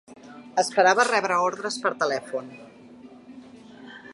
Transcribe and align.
Esperava 0.61 1.03
rebre 1.09 1.37
ordres 1.49 1.77
per 1.83 1.91
telèfon 1.99 2.49